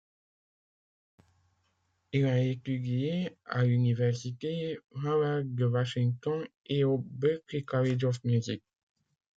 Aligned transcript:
Il 2.11 2.25
a 2.25 2.41
étudié 2.41 3.37
à 3.45 3.63
l'Université 3.65 4.79
Howard 4.95 5.53
de 5.53 5.65
Washington 5.67 6.43
et 6.65 6.83
au 6.83 6.97
Berklee 6.97 7.63
College 7.63 8.05
of 8.05 8.23
Music. 8.23 8.63